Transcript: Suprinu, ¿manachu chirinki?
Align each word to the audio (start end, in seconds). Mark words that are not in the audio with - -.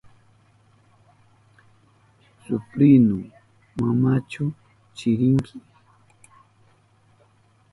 Suprinu, 2.43 3.17
¿manachu 3.79 4.45
chirinki? 4.95 5.57